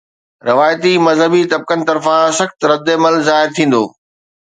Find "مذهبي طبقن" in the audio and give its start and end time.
1.07-1.79